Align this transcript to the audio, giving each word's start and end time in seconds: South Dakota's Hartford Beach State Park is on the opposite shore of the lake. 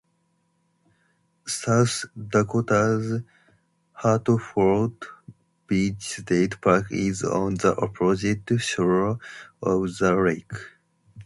South 1.45 2.05
Dakota's 2.17 3.21
Hartford 3.93 4.95
Beach 5.67 6.01
State 6.21 6.59
Park 6.59 6.87
is 6.89 7.23
on 7.23 7.53
the 7.53 7.77
opposite 7.77 8.49
shore 8.59 9.19
of 9.61 9.95
the 9.99 10.15
lake. 10.15 10.53